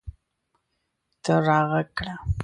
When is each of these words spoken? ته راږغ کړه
ته 1.23 1.33
راږغ 1.45 1.73
کړه 1.97 2.13